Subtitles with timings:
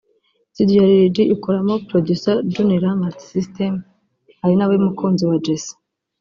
[0.51, 3.73] studio ya Lil G ikoramo Producer Juniror Multisystem
[4.43, 5.73] ari na we mukunzi wa Jessy